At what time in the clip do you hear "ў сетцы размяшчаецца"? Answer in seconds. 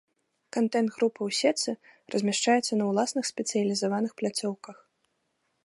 1.27-2.73